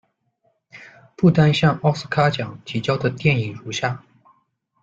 [1.15, 4.03] 不丹向奥斯卡奖递交的电影如下：